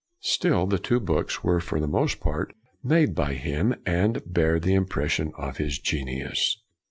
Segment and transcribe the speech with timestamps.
[0.23, 4.73] Still, the two books were for the most part made by him, and bear the
[4.73, 6.57] impression of his genius.